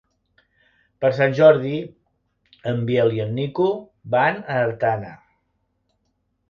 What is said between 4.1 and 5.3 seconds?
van a Artana.